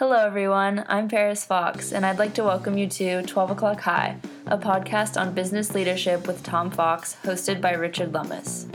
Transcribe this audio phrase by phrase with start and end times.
[0.00, 0.82] Hello, everyone.
[0.88, 5.20] I'm Paris Fox, and I'd like to welcome you to 12 O'Clock High, a podcast
[5.20, 8.66] on business leadership with Tom Fox, hosted by Richard Lummis.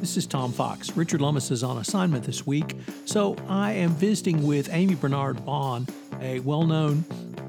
[0.00, 0.96] This is Tom Fox.
[0.96, 5.86] Richard Lummis is on assignment this week, so I am visiting with Amy Barnard-Bahn,
[6.22, 7.04] a well known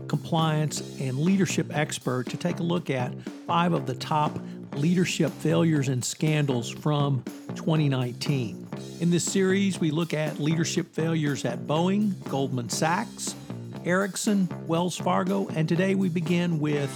[0.09, 3.13] compliance and leadership expert, to take a look at
[3.47, 4.37] five of the top
[4.77, 7.23] leadership failures and scandals from
[7.55, 8.67] 2019.
[8.99, 13.35] In this series, we look at leadership failures at Boeing, Goldman Sachs,
[13.85, 16.91] Ericsson, Wells Fargo, and today we begin with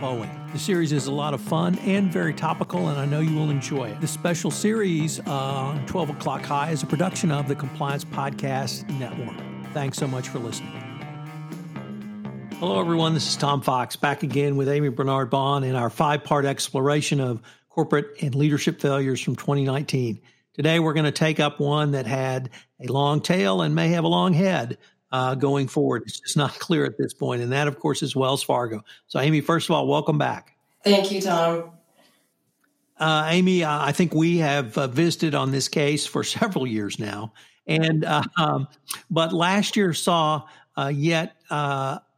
[0.00, 0.52] Boeing.
[0.52, 3.50] The series is a lot of fun and very topical, and I know you will
[3.50, 4.00] enjoy it.
[4.00, 8.88] This special series uh, on 12 O'Clock High is a production of the Compliance Podcast
[8.98, 9.36] Network.
[9.72, 10.81] Thanks so much for listening.
[12.62, 13.12] Hello, everyone.
[13.12, 17.42] This is Tom Fox back again with Amy Barnard-Bahn in our five part exploration of
[17.68, 20.20] corporate and leadership failures from 2019.
[20.54, 24.04] Today, we're going to take up one that had a long tail and may have
[24.04, 24.78] a long head
[25.10, 26.04] uh, going forward.
[26.06, 28.84] It's just not clear at this point, and that, of course, is Wells Fargo.
[29.08, 30.56] So, Amy, first of all, welcome back.
[30.84, 31.72] Thank you, Tom.
[32.96, 37.00] Uh, Amy, uh, I think we have uh, visited on this case for several years
[37.00, 37.32] now,
[37.66, 38.68] and uh, um,
[39.10, 40.44] but last year saw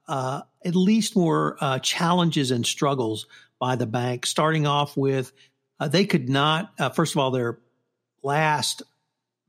[0.08, 3.26] uh, at least more challenges and struggles
[3.58, 4.26] by the bank.
[4.26, 5.32] Starting off with,
[5.80, 6.94] they could not.
[6.94, 7.58] first of all, their
[8.22, 8.82] last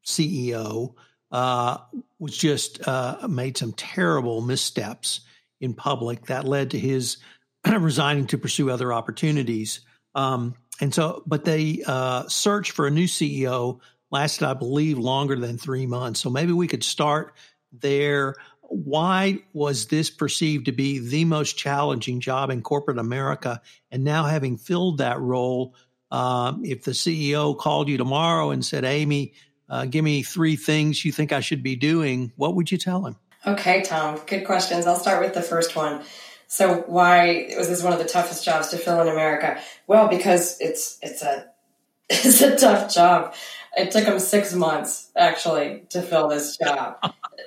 [0.06, 0.94] CEO
[1.32, 1.78] uh,
[2.20, 5.22] was just uh, made some terrible missteps
[5.60, 7.18] in public that led to his
[7.66, 9.82] resigning to pursue other opportunities.
[10.14, 13.80] Um, and so, but they uh, search for a new CEO
[14.12, 16.20] lasted, I believe, longer than three months.
[16.20, 17.34] So maybe we could start
[17.72, 18.36] there.
[18.70, 23.62] Why was this perceived to be the most challenging job in corporate America?
[23.92, 25.76] And now, having filled that role,
[26.12, 29.34] um, if the CEO called you tomorrow and said, Amy,
[29.70, 33.06] uh, give me three things you think I should be doing, what would you tell
[33.06, 33.16] him?
[33.46, 34.88] Okay, Tom, good questions.
[34.88, 36.02] I'll start with the first one.
[36.48, 39.60] So, why was this one of the toughest jobs to fill in America?
[39.88, 41.48] Well, because it's it's a
[42.10, 43.34] it's a tough job.
[43.78, 46.98] It took them six months actually to fill this job,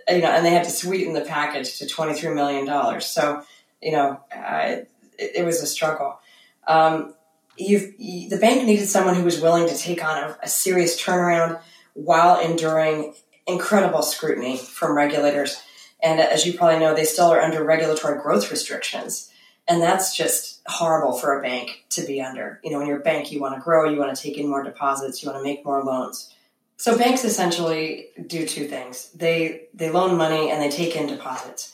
[0.08, 3.06] you know, and they had to sweeten the package to twenty three million dollars.
[3.06, 3.42] So,
[3.82, 4.76] you know, uh,
[5.19, 6.19] it, it, was a struggle.
[6.66, 7.14] Um,
[7.56, 7.92] you,
[8.28, 11.60] the bank needed someone who was willing to take on a, a serious turnaround
[11.94, 13.14] while enduring
[13.46, 15.60] incredible scrutiny from regulators.
[16.00, 19.32] And as you probably know, they still are under regulatory growth restrictions.
[19.66, 22.60] And that's just horrible for a bank to be under.
[22.62, 24.62] You know, in your bank, you want to grow, you want to take in more
[24.62, 26.32] deposits, you want to make more loans.
[26.78, 29.10] So banks essentially do two things.
[29.10, 31.72] They they loan money and they take in deposits.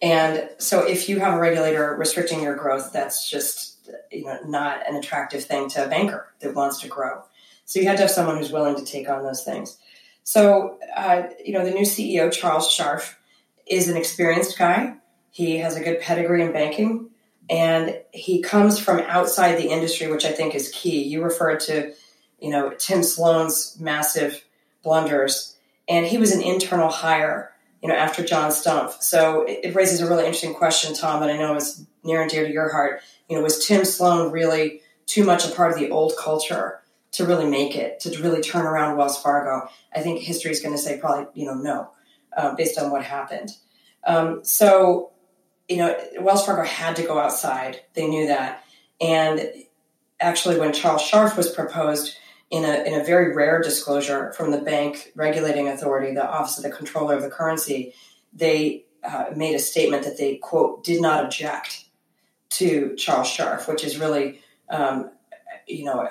[0.00, 4.88] And so if you have a regulator restricting your growth, that's just you know not
[4.88, 7.22] an attractive thing to a banker that wants to grow.
[7.64, 9.76] So you have to have someone who's willing to take on those things.
[10.22, 13.16] So uh, you know the new CEO Charles Scharf
[13.66, 14.94] is an experienced guy.
[15.32, 17.10] He has a good pedigree in banking,
[17.50, 21.02] and he comes from outside the industry, which I think is key.
[21.02, 21.92] You referred to
[22.38, 24.44] you know Tim Sloan's massive
[24.82, 25.56] blunders,
[25.88, 29.02] and he was an internal hire you know, after John Stumpf.
[29.02, 32.30] So it, it, raises a really interesting question, Tom, that I know is near and
[32.30, 33.02] dear to your heart.
[33.28, 36.80] You know, was Tim Sloan really too much a part of the old culture
[37.12, 39.68] to really make it, to really turn around Wells Fargo?
[39.94, 41.90] I think history is going to say probably, you know, no,
[42.34, 43.50] uh, based on what happened.
[44.06, 45.12] Um, so,
[45.68, 47.82] you know, Wells Fargo had to go outside.
[47.92, 48.64] They knew that.
[48.98, 49.46] And
[50.20, 52.16] actually, when Charles Scharf was proposed,
[52.54, 56.62] in a, in a very rare disclosure from the bank regulating authority, the Office of
[56.62, 57.92] the Comptroller of the Currency,
[58.32, 61.86] they uh, made a statement that they, quote, did not object
[62.50, 64.38] to Charles Scharf, which is really,
[64.68, 65.10] um,
[65.66, 66.08] you know,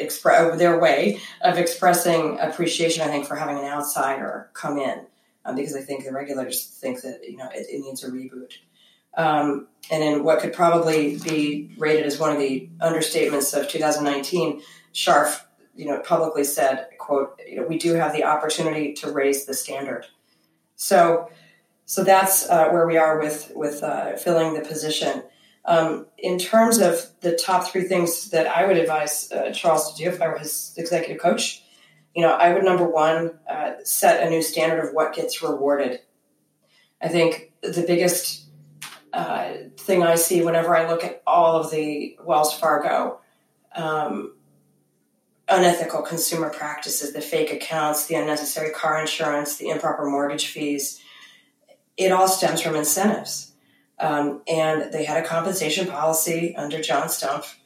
[0.00, 5.06] expre- their way of expressing appreciation, I think, for having an outsider come in,
[5.44, 8.52] um, because I think the regulators think that, you know, it, it needs a reboot.
[9.16, 14.62] Um, and in what could probably be rated as one of the understatements of 2019,
[14.94, 15.40] Scharf
[15.74, 19.54] you know, publicly said, "quote you know, We do have the opportunity to raise the
[19.54, 20.06] standard."
[20.76, 21.30] So,
[21.86, 25.22] so that's uh, where we are with with uh, filling the position.
[25.64, 30.02] Um, in terms of the top three things that I would advise uh, Charles to
[30.02, 31.62] do if I were his executive coach,
[32.14, 36.00] you know, I would number one uh, set a new standard of what gets rewarded.
[37.00, 38.46] I think the biggest
[39.12, 43.20] uh, thing I see whenever I look at all of the Wells Fargo
[43.74, 44.34] um,
[45.50, 51.02] unethical consumer practices, the fake accounts, the unnecessary car insurance, the improper mortgage fees,
[51.96, 53.52] it all stems from incentives.
[53.98, 57.56] Um, and they had a compensation policy under John Stumpf.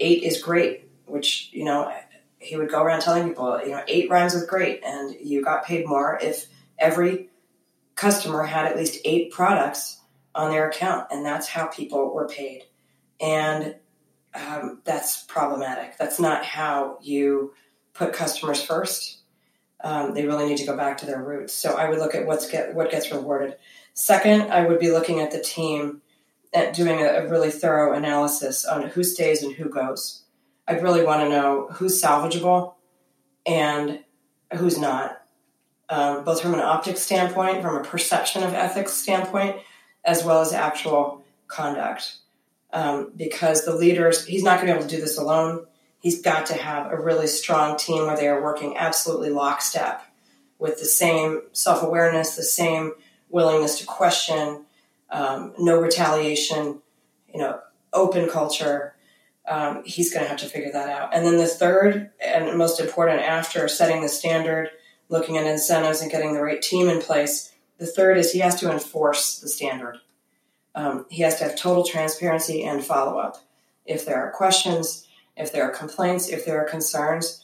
[0.00, 1.92] Eight is great, which, you know,
[2.38, 5.64] he would go around telling people, you know, eight rhymes with great, and you got
[5.64, 6.46] paid more if
[6.78, 7.28] every
[7.94, 10.00] customer had at least eight products
[10.34, 12.64] on their account, and that's how people were paid.
[13.20, 13.76] And
[14.34, 15.96] um, that's problematic.
[15.96, 17.54] That's not how you
[17.92, 19.18] put customers first.
[19.82, 21.52] Um, they really need to go back to their roots.
[21.52, 23.56] So I would look at what's get what gets rewarded.
[23.92, 26.02] Second, I would be looking at the team
[26.52, 30.24] at doing a, a really thorough analysis on who stays and who goes.
[30.66, 32.74] I'd really want to know who's salvageable
[33.44, 34.02] and
[34.54, 35.22] who's not,
[35.90, 39.56] um, both from an optics standpoint, from a perception of ethics standpoint,
[40.04, 42.16] as well as actual conduct.
[42.74, 45.64] Um, because the leaders, he's not going to be able to do this alone.
[46.00, 50.02] He's got to have a really strong team where they are working absolutely lockstep
[50.58, 52.92] with the same self awareness, the same
[53.30, 54.64] willingness to question,
[55.10, 56.82] um, no retaliation,
[57.32, 57.60] you know,
[57.92, 58.96] open culture.
[59.46, 61.14] Um, he's going to have to figure that out.
[61.14, 64.70] And then the third and most important, after setting the standard,
[65.08, 68.58] looking at incentives, and getting the right team in place, the third is he has
[68.60, 69.98] to enforce the standard.
[70.74, 73.36] Um, he has to have total transparency and follow up.
[73.86, 75.06] If there are questions,
[75.36, 77.42] if there are complaints, if there are concerns,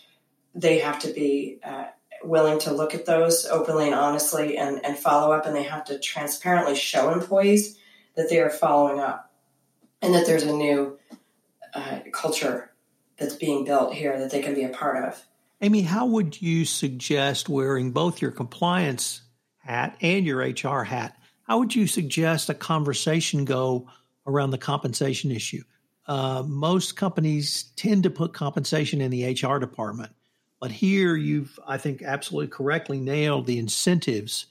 [0.54, 1.86] they have to be uh,
[2.22, 5.84] willing to look at those openly and honestly and, and follow up, and they have
[5.84, 7.78] to transparently show employees
[8.16, 9.32] that they are following up
[10.02, 10.98] and that there's a new
[11.74, 12.72] uh, culture
[13.16, 15.24] that's being built here that they can be a part of.
[15.60, 19.20] Amy, how would you suggest wearing both your compliance
[19.58, 21.16] hat and your HR hat?
[21.50, 23.88] How would you suggest a conversation go
[24.24, 25.64] around the compensation issue?
[26.06, 30.14] Uh, most companies tend to put compensation in the HR department.
[30.60, 34.46] But here you've, I think, absolutely correctly nailed the incentives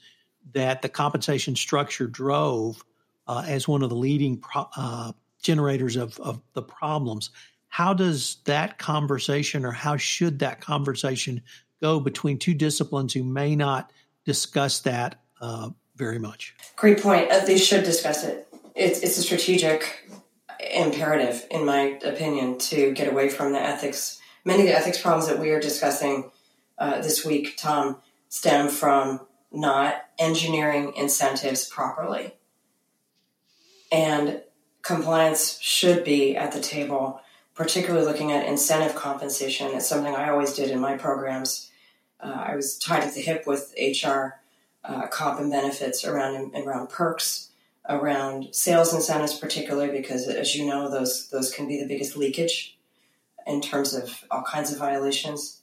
[0.52, 2.84] that the compensation structure drove
[3.26, 7.30] uh, as one of the leading pro- uh, generators of, of the problems.
[7.68, 11.40] How does that conversation, or how should that conversation
[11.80, 13.90] go between two disciplines who may not
[14.26, 15.70] discuss that uh,
[16.00, 16.56] very much?
[16.74, 17.30] Great point.
[17.30, 18.48] Uh, they should discuss it.
[18.74, 20.10] It's, it's a strategic
[20.74, 25.28] imperative, in my opinion, to get away from the ethics many of the ethics problems
[25.28, 26.30] that we are discussing
[26.78, 27.98] uh, this week, Tom,
[28.28, 29.20] stem from
[29.52, 32.34] not engineering incentives properly.
[33.92, 34.42] And
[34.82, 37.20] compliance should be at the table,
[37.54, 39.72] particularly looking at incentive compensation.
[39.74, 41.70] It's something I always did in my programs.
[42.20, 44.39] Uh, I was tied at the hip with HR
[44.84, 47.50] uh, comp and benefits around around perks,
[47.88, 52.78] around sales incentives, particularly because, as you know, those those can be the biggest leakage
[53.46, 55.62] in terms of all kinds of violations.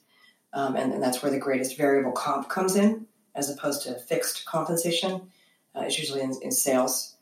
[0.52, 4.46] Um, and, and, that's where the greatest variable comp comes in, as opposed to fixed
[4.46, 5.30] compensation.
[5.74, 7.16] Uh, it's usually in, in sales.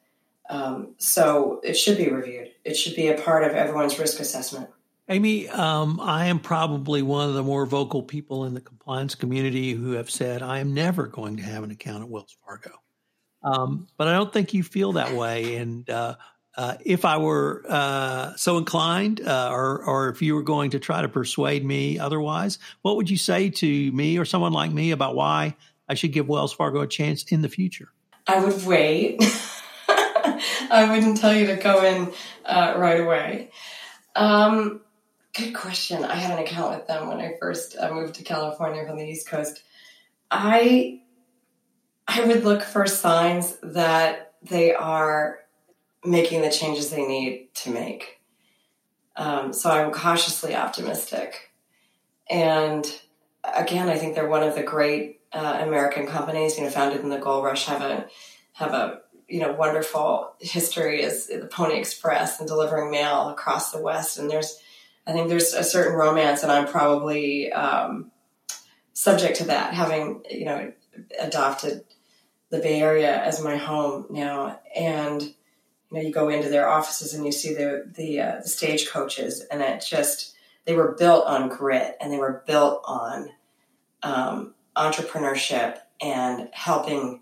[0.48, 2.52] Um, so it should be reviewed.
[2.64, 4.70] It should be a part of everyone's risk assessment.
[5.08, 9.72] Amy, um, I am probably one of the more vocal people in the compliance community
[9.72, 12.72] who have said, I am never going to have an account at Wells Fargo.
[13.42, 15.56] Um, but I don't think you feel that way.
[15.56, 16.16] And uh,
[16.56, 20.80] uh, if I were uh, so inclined, uh, or or if you were going to
[20.80, 24.90] try to persuade me otherwise, what would you say to me or someone like me
[24.90, 25.54] about why
[25.88, 27.92] I should give Wells Fargo a chance in the future?
[28.26, 29.20] I would wait.
[29.88, 32.12] I wouldn't tell you to go in
[32.44, 33.50] uh, right away.
[34.16, 34.80] Um,
[35.36, 36.04] good question.
[36.04, 39.04] I had an account with them when I first uh, moved to California from the
[39.04, 39.62] East Coast.
[40.30, 41.02] I
[42.08, 45.40] I would look for signs that they are
[46.04, 48.20] making the changes they need to make.
[49.16, 51.52] Um, so I'm cautiously optimistic.
[52.30, 52.86] And
[53.42, 56.56] again, I think they're one of the great uh, American companies.
[56.56, 58.06] You know, founded in the gold rush, have a
[58.52, 63.82] have a you know wonderful history as the Pony Express and delivering mail across the
[63.82, 64.18] West.
[64.18, 64.60] And there's,
[65.06, 68.10] I think there's a certain romance, and I'm probably um,
[68.92, 70.72] subject to that, having you know
[71.20, 71.84] adopted
[72.50, 75.32] the Bay Area as my home now, and you
[75.92, 79.42] know, you go into their offices and you see the the, uh, the stage coaches,
[79.50, 80.36] and it just
[80.66, 83.30] they were built on grit and they were built on
[84.02, 87.20] um, entrepreneurship and helping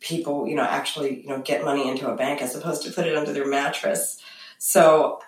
[0.00, 3.06] people, you know, actually, you know, get money into a bank as opposed to put
[3.06, 4.20] it under their mattress.
[4.58, 5.20] So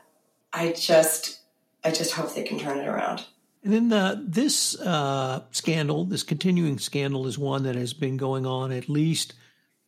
[0.54, 1.40] I just,
[1.82, 3.24] I just hope they can turn it around.
[3.64, 8.46] And then the, this uh, scandal, this continuing scandal, is one that has been going
[8.46, 9.34] on at least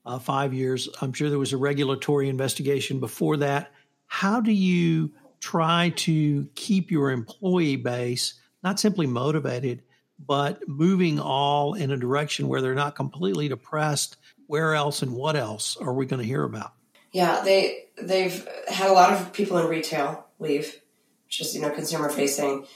[0.05, 0.89] uh, five years.
[1.01, 3.71] I'm sure there was a regulatory investigation before that.
[4.07, 9.83] How do you try to keep your employee base not simply motivated,
[10.19, 14.17] but moving all in a direction where they're not completely depressed?
[14.47, 16.73] Where else and what else are we going to hear about?
[17.13, 20.81] Yeah, they they've had a lot of people in retail leave,
[21.27, 22.67] which is you know consumer facing.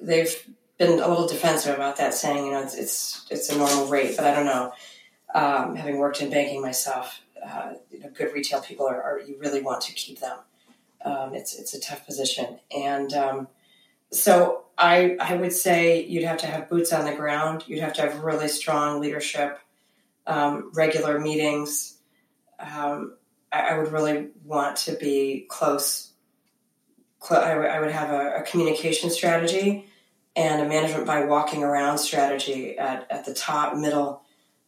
[0.00, 0.34] They've
[0.78, 4.16] been a little defensive about that, saying you know it's it's, it's a normal rate,
[4.16, 4.72] but I don't know
[5.34, 9.36] Um, having worked in banking myself, uh, you know, good retail people are, are, you
[9.38, 10.38] really want to keep them.
[11.04, 13.48] Um, it's it's a tough position, and um,
[14.10, 17.64] so I I would say you'd have to have boots on the ground.
[17.66, 19.58] You'd have to have really strong leadership,
[20.26, 21.96] um, regular meetings.
[22.58, 23.14] Um,
[23.50, 26.09] I, I, would really want to be close.
[27.30, 29.86] I, w- I would have a, a, communication strategy
[30.34, 34.22] and a management by walking around strategy at, at the top, middle,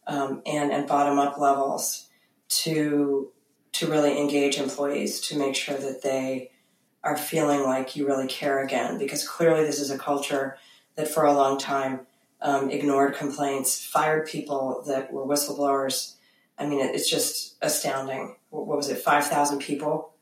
[0.05, 2.09] um, and and bottom up levels
[2.49, 3.31] to
[3.71, 6.51] to really engage employees to make sure that they
[7.03, 8.97] are feeling like you really care again.
[8.97, 10.57] Because clearly this is a culture
[10.95, 12.01] that for a long time
[12.41, 16.15] um, ignored complaints fired people that were whistleblowers.
[16.57, 18.35] I mean it, it's just astounding.
[18.49, 18.99] What was it?
[18.99, 20.13] 5000 people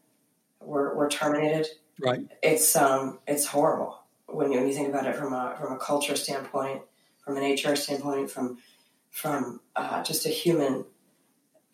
[0.62, 1.68] were, were terminated
[2.00, 5.74] right it's um it's horrible when you, when you think about it from a from
[5.74, 6.82] a culture standpoint
[7.24, 8.58] from an hr standpoint from
[9.12, 10.86] from uh, just a human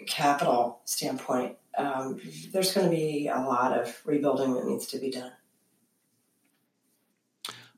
[0.06, 2.20] capital standpoint, um,
[2.52, 5.32] there's going to be a lot of rebuilding that needs to be done.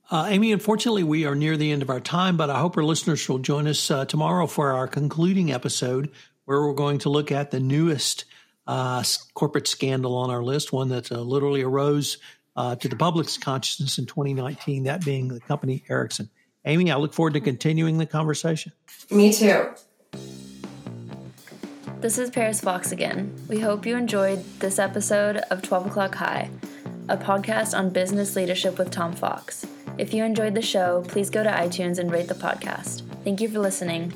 [0.10, 2.84] Uh, Amy, unfortunately, we are near the end of our time, but I hope our
[2.84, 6.10] listeners will join us uh, tomorrow for our concluding episode,
[6.46, 8.26] where we're going to look at the newest
[8.70, 12.20] uh, corporate scandal on our list, one that uh, literally arose
[12.56, 16.30] uh, to the public's consciousness in 2019, that being the company Ericsson.
[16.66, 18.72] Amy, I look forward to continuing the conversation.
[19.10, 19.70] Me too.
[22.00, 23.36] This is Paris Fox again.
[23.48, 26.52] We hope you enjoyed this episode of 12 O'Clock High,
[27.08, 29.66] a podcast on business leadership with Tom Fox.
[29.98, 33.02] If you enjoyed the show, please go to iTunes and rate the podcast.
[33.24, 34.14] Thank you for listening.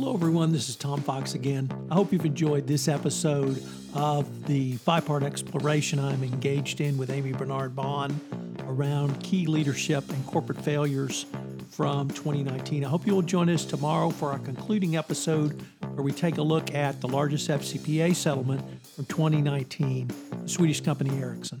[0.00, 0.52] Hello, everyone.
[0.52, 1.68] This is Tom Fox again.
[1.90, 3.60] I hope you've enjoyed this episode
[3.94, 8.20] of the five part exploration I'm engaged in with Amy Barnard-Bahn
[8.60, 11.26] around key leadership and corporate failures
[11.72, 12.84] from 2019.
[12.84, 16.72] I hope you'll join us tomorrow for our concluding episode where we take a look
[16.76, 18.62] at the largest FCPA settlement
[18.94, 20.12] from 2019,
[20.44, 21.60] the Swedish company Ericsson.